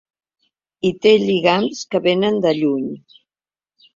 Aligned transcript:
Hi 0.87 0.91
té 1.05 1.11
lligams 1.23 1.83
que 1.91 2.01
vénen 2.07 2.41
de 2.47 2.53
lluny. 2.61 2.89